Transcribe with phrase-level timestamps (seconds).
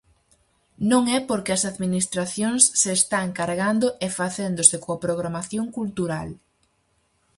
[0.91, 6.29] Non é porque as administracións se están cargando e facéndose coa programación cultural.